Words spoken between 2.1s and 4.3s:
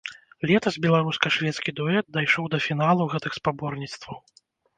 дайшоў да фіналу гэтых спаборніцтваў.